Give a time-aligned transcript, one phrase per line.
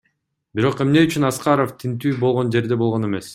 [0.59, 3.29] Бирок эмне үчүн Аскаров тинтүү болгон жерде болгон эмес?